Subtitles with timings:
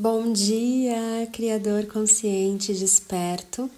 [0.00, 3.68] Bom dia, Criador consciente, desperto,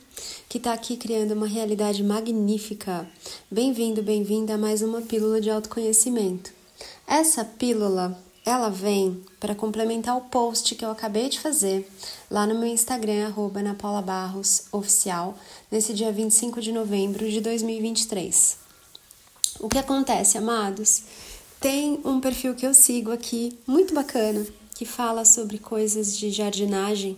[0.51, 3.09] que está aqui criando uma realidade magnífica.
[3.51, 6.53] Bem-vindo, bem-vinda a mais uma pílula de autoconhecimento.
[7.07, 11.91] Essa pílula, ela vem para complementar o post que eu acabei de fazer
[12.31, 13.63] lá no meu Instagram, arroba
[14.73, 15.39] Oficial,
[15.73, 18.59] nesse dia 25 de novembro de 2023.
[19.59, 21.03] O que acontece, amados?
[21.59, 24.47] Tem um perfil que eu sigo aqui, muito bacana,
[24.81, 27.15] que fala sobre coisas de jardinagem.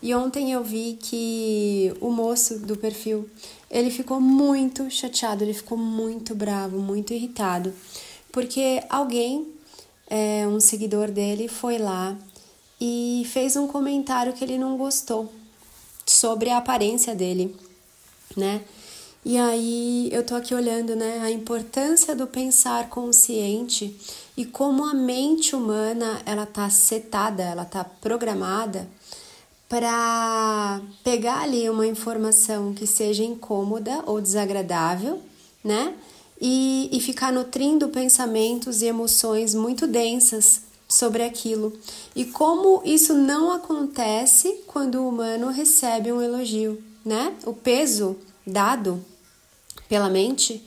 [0.00, 3.28] E ontem eu vi que o moço do perfil,
[3.68, 7.74] ele ficou muito chateado, ele ficou muito bravo, muito irritado,
[8.30, 9.48] porque alguém,
[10.06, 12.16] é, um seguidor dele, foi lá
[12.80, 15.28] e fez um comentário que ele não gostou
[16.06, 17.52] sobre a aparência dele,
[18.36, 18.62] né?
[19.24, 23.96] E aí eu tô aqui olhando, né, a importância do pensar consciente
[24.36, 28.88] e como a mente humana ela tá setada, ela tá programada
[29.68, 35.20] para pegar ali uma informação que seja incômoda ou desagradável,
[35.62, 35.94] né?
[36.40, 41.72] E, e ficar nutrindo pensamentos e emoções muito densas sobre aquilo.
[42.14, 47.32] E como isso não acontece quando o humano recebe um elogio, né?
[47.46, 49.02] O peso dado
[49.88, 50.64] pela mente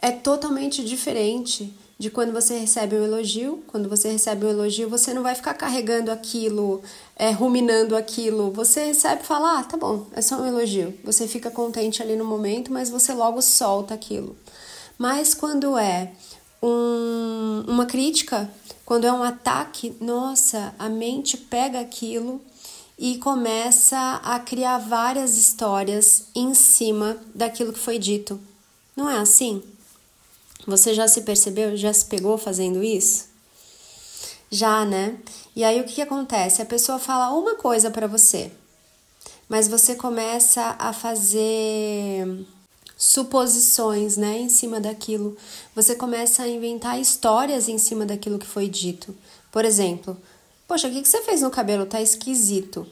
[0.00, 3.64] é totalmente diferente de quando você recebe um elogio.
[3.66, 6.82] Quando você recebe um elogio, você não vai ficar carregando aquilo,
[7.16, 8.50] é, ruminando aquilo.
[8.52, 10.94] Você recebe e fala: ah, tá bom, é só um elogio.
[11.04, 14.36] Você fica contente ali no momento, mas você logo solta aquilo.
[14.98, 16.12] Mas quando é
[16.62, 18.50] um, uma crítica,
[18.84, 22.40] quando é um ataque, nossa, a mente pega aquilo
[22.98, 28.40] e começa a criar várias histórias em cima daquilo que foi dito.
[28.96, 29.62] Não é assim?
[30.66, 33.26] Você já se percebeu, já se pegou fazendo isso?
[34.50, 35.18] Já, né?
[35.54, 36.62] E aí o que, que acontece?
[36.62, 38.50] A pessoa fala uma coisa para você,
[39.48, 42.46] mas você começa a fazer
[42.96, 45.36] suposições, né, em cima daquilo.
[45.74, 49.14] Você começa a inventar histórias em cima daquilo que foi dito.
[49.50, 50.16] Por exemplo,
[50.66, 51.86] poxa, o que, você fez no cabelo?
[51.86, 52.86] Tá esquisito.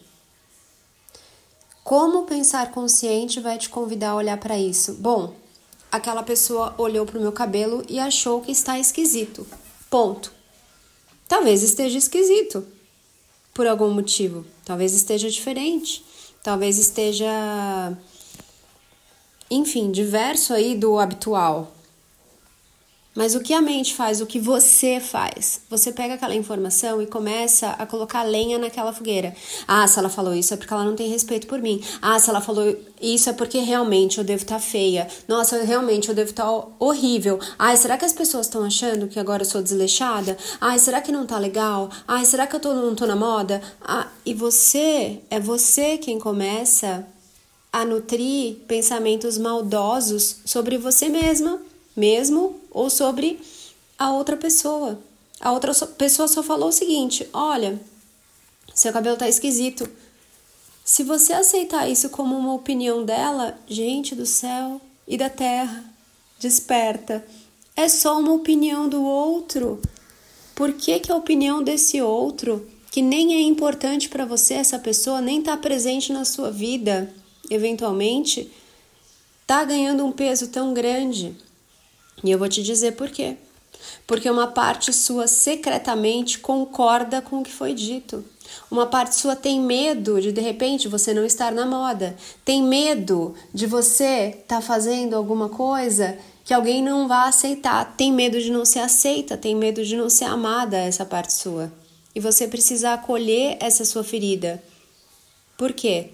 [1.83, 4.95] Como pensar consciente vai te convidar a olhar para isso?
[4.95, 5.35] Bom,
[5.91, 9.47] aquela pessoa olhou para o meu cabelo e achou que está esquisito.
[9.91, 10.33] Ponto.
[11.29, 12.65] Talvez esteja esquisito
[13.53, 14.45] por algum motivo.
[14.65, 16.05] Talvez esteja diferente.
[16.43, 17.97] Talvez esteja,
[19.51, 21.73] enfim, diverso aí do habitual.
[23.15, 25.61] Mas o que a mente faz, o que você faz?
[25.69, 29.35] Você pega aquela informação e começa a colocar lenha naquela fogueira.
[29.69, 31.83] Ah, se ela falou isso é porque ela não tem respeito por mim.
[32.01, 35.07] Ah, se ela falou isso é porque realmente eu devo estar tá feia.
[35.29, 37.39] Nossa, realmente eu devo estar tá horrível.
[37.59, 40.35] Ai, será que as pessoas estão achando que agora eu sou desleixada?
[40.59, 41.91] Ai, será que não tá legal?
[42.09, 43.61] Ai, será que eu tô, não tô na moda?
[43.83, 47.07] Ah, e você, é você quem começa
[47.71, 51.61] a nutrir pensamentos maldosos sobre você mesma
[51.97, 53.41] mesmo ou sobre
[53.99, 54.99] a outra pessoa.
[55.41, 57.81] A outra pessoa só falou o seguinte: olha,
[58.75, 59.89] seu cabelo tá esquisito.
[60.85, 65.85] Se você aceitar isso como uma opinião dela, gente do céu e da terra,
[66.41, 67.25] desperta.
[67.77, 69.81] É só uma opinião do outro.
[70.55, 75.21] Por que, que a opinião desse outro, que nem é importante para você, essa pessoa
[75.21, 77.13] nem está presente na sua vida,
[77.51, 78.51] eventualmente,
[79.47, 81.35] tá ganhando um peso tão grande?
[82.23, 83.37] E eu vou te dizer por quê.
[84.07, 88.25] Porque uma parte sua secretamente concorda com o que foi dito.
[88.71, 92.17] Uma parte sua tem medo de de repente você não estar na moda.
[92.45, 97.97] Tem medo de você estar tá fazendo alguma coisa que alguém não vá aceitar.
[97.97, 101.73] Tem medo de não ser aceita, tem medo de não ser amada essa parte sua.
[102.15, 104.63] E você precisa acolher essa sua ferida.
[105.57, 106.11] Por quê?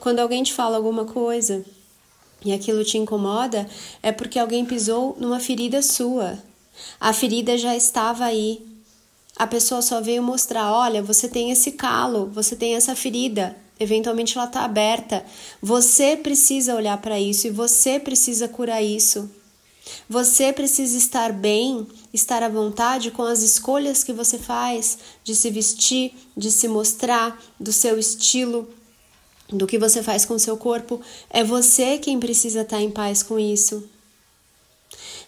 [0.00, 1.64] Quando alguém te fala alguma coisa
[2.44, 3.68] e aquilo te incomoda,
[4.02, 6.38] é porque alguém pisou numa ferida sua.
[7.00, 8.64] A ferida já estava aí.
[9.36, 14.36] A pessoa só veio mostrar: olha, você tem esse calo, você tem essa ferida, eventualmente
[14.36, 15.24] ela está aberta.
[15.60, 19.30] Você precisa olhar para isso e você precisa curar isso.
[20.08, 25.50] Você precisa estar bem, estar à vontade com as escolhas que você faz de se
[25.50, 28.68] vestir, de se mostrar, do seu estilo,
[29.52, 31.00] do que você faz com o seu corpo,
[31.30, 33.88] é você quem precisa estar em paz com isso.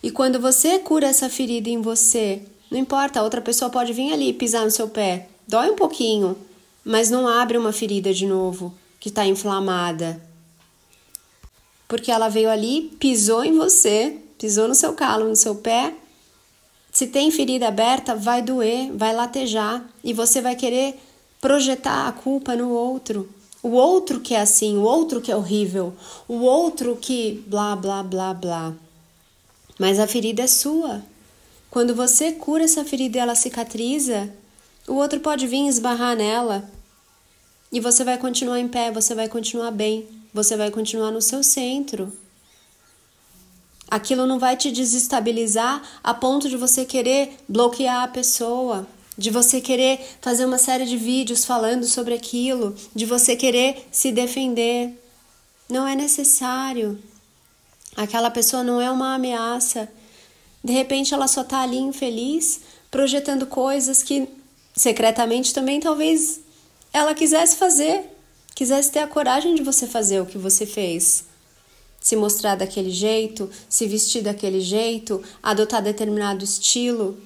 [0.02, 4.32] E quando você cura essa ferida em você, não importa, outra pessoa pode vir ali
[4.32, 6.36] pisar no seu pé, dói um pouquinho,
[6.84, 10.20] mas não abre uma ferida de novo que está inflamada.
[11.86, 15.94] Porque ela veio ali, pisou em você, pisou no seu calo, no seu pé,
[16.94, 20.94] Se tem ferida aberta, vai doer, vai latejar e você vai querer
[21.40, 23.28] projetar a culpa no outro.
[23.64, 25.94] O outro que é assim, o outro que é horrível,
[26.28, 28.74] o outro que blá blá blá blá.
[29.78, 31.02] Mas a ferida é sua.
[31.70, 34.30] Quando você cura essa ferida e ela cicatriza,
[34.86, 36.70] o outro pode vir esbarrar nela
[37.72, 41.42] e você vai continuar em pé, você vai continuar bem, você vai continuar no seu
[41.42, 42.12] centro.
[43.90, 49.60] Aquilo não vai te desestabilizar a ponto de você querer bloquear a pessoa, de você
[49.60, 54.90] querer fazer uma série de vídeos falando sobre aquilo, de você querer se defender.
[55.68, 56.98] Não é necessário.
[57.96, 59.88] Aquela pessoa não é uma ameaça.
[60.62, 64.28] De repente ela só está ali infeliz, projetando coisas que
[64.74, 66.40] secretamente também talvez
[66.92, 68.02] ela quisesse fazer,
[68.54, 71.24] quisesse ter a coragem de você fazer o que você fez
[72.04, 77.18] se mostrar daquele jeito, se vestir daquele jeito, adotar determinado estilo.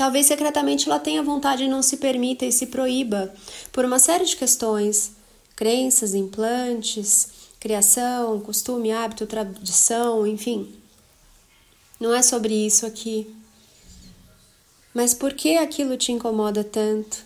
[0.00, 3.34] Talvez secretamente ela tenha vontade e não se permita e se proíba
[3.70, 5.12] por uma série de questões,
[5.54, 7.28] crenças, implantes,
[7.60, 10.74] criação, costume, hábito, tradição, enfim.
[12.00, 13.30] Não é sobre isso aqui.
[14.94, 17.22] Mas por que aquilo te incomoda tanto?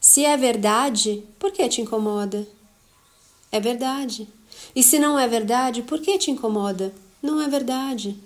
[0.00, 2.48] Se é verdade, por que te incomoda?
[3.52, 4.26] É verdade.
[4.74, 6.94] E se não é verdade, por que te incomoda?
[7.22, 8.18] Não é verdade.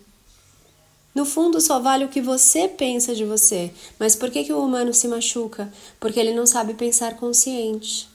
[1.15, 3.71] No fundo, só vale o que você pensa de você.
[3.99, 5.73] Mas por que, que o humano se machuca?
[6.01, 8.09] Porque ele não sabe pensar consciente.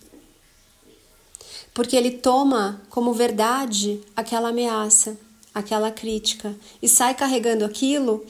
[1.73, 5.17] Porque ele toma como verdade aquela ameaça,
[5.53, 8.25] aquela crítica e sai carregando aquilo,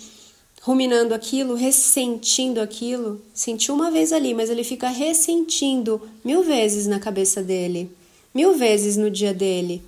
[0.61, 3.21] ruminando aquilo, ressentindo aquilo.
[3.33, 7.89] Sentiu uma vez ali, mas ele fica ressentindo mil vezes na cabeça dele
[8.37, 9.83] mil vezes no dia dele.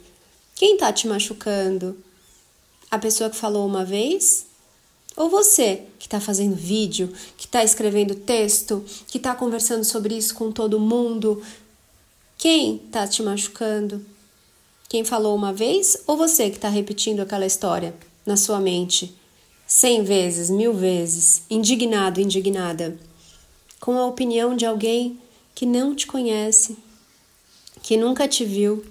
[0.56, 1.96] Quem tá te machucando?
[2.90, 4.48] A pessoa que falou uma vez?
[5.20, 10.34] Ou você que tá fazendo vídeo, que tá escrevendo texto, que tá conversando sobre isso
[10.34, 11.44] com todo mundo?
[12.38, 14.04] Quem tá te machucando?
[14.88, 17.94] Quem falou uma vez ou você que tá repetindo aquela história
[18.26, 19.14] na sua mente?
[19.68, 22.98] Cem vezes, mil vezes, indignado, indignada,
[23.78, 25.20] com a opinião de alguém
[25.54, 26.78] que não te conhece,
[27.84, 28.86] que nunca te viu.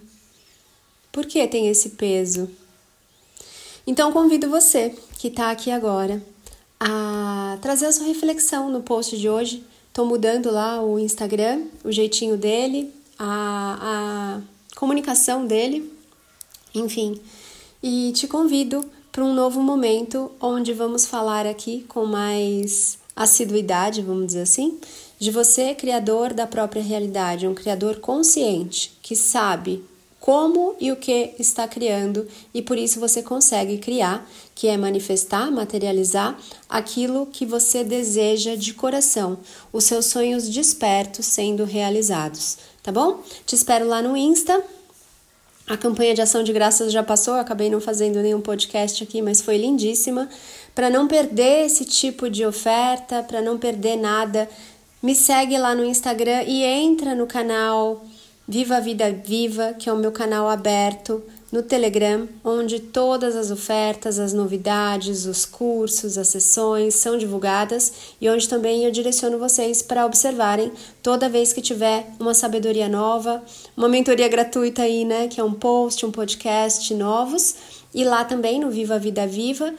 [1.10, 2.50] Por que tem esse peso?
[3.86, 6.22] Então convido você que está aqui agora
[6.78, 9.64] a trazer a sua reflexão no post de hoje.
[9.88, 15.92] Estou mudando lá o Instagram, o jeitinho dele, a, a comunicação dele,
[16.72, 17.20] enfim.
[17.82, 24.28] E te convido para um novo momento onde vamos falar aqui com mais assiduidade, vamos
[24.28, 24.78] dizer assim,
[25.18, 29.82] de você, criador da própria realidade, um criador consciente que sabe
[30.20, 35.50] como e o que está criando e por isso você consegue criar, que é manifestar,
[35.50, 36.36] materializar
[36.68, 39.38] aquilo que você deseja de coração,
[39.72, 43.22] os seus sonhos despertos sendo realizados, tá bom?
[43.46, 44.62] Te espero lá no Insta.
[45.66, 49.42] A campanha de ação de graças já passou, acabei não fazendo nenhum podcast aqui, mas
[49.42, 50.26] foi lindíssima.
[50.74, 54.48] Para não perder esse tipo de oferta, para não perder nada
[55.02, 58.04] me segue lá no Instagram e entra no canal
[58.50, 61.22] Viva a Vida Viva, que é o meu canal aberto
[61.52, 68.26] no Telegram, onde todas as ofertas, as novidades, os cursos, as sessões são divulgadas e
[68.26, 70.72] onde também eu direciono vocês para observarem
[71.02, 73.42] toda vez que tiver uma sabedoria nova,
[73.76, 77.54] uma mentoria gratuita aí, né, que é um post, um podcast novos,
[77.94, 79.74] e lá também no Viva a Vida Viva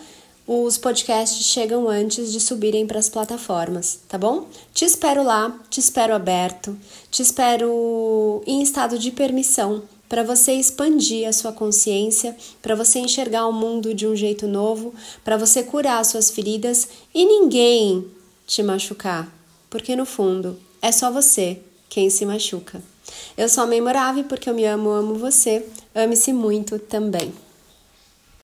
[0.52, 4.48] os podcasts chegam antes de subirem para as plataformas, tá bom?
[4.74, 6.76] Te espero lá, te espero aberto,
[7.12, 13.46] te espero em estado de permissão para você expandir a sua consciência, para você enxergar
[13.46, 14.92] o mundo de um jeito novo,
[15.24, 18.08] para você curar as suas feridas e ninguém
[18.48, 19.32] te machucar,
[19.70, 22.82] porque no fundo é só você quem se machuca.
[23.38, 25.64] Eu sou a memorável porque eu me amo, amo você.
[25.94, 27.32] Ame-se muito também.